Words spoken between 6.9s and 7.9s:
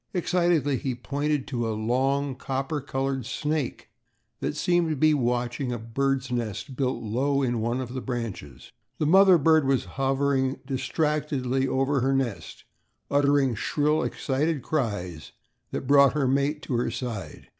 low in one